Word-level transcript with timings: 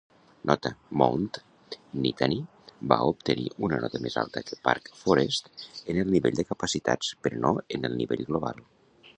Nota: 0.51 0.69
Mount 1.01 1.37
Nittany 2.05 2.33
va 2.93 2.97
obtenir 3.11 3.45
una 3.67 3.79
nota 3.83 4.01
més 4.07 4.17
alta 4.23 4.43
que 4.49 4.59
Park 4.69 4.91
Forest 5.03 5.53
en 5.95 6.01
el 6.05 6.11
nivell 6.17 6.41
de 6.41 6.49
capacitats 6.53 7.15
però 7.27 7.43
no 7.45 7.57
en 7.79 7.91
el 7.93 7.99
nivell 8.03 8.27
global. 8.33 8.67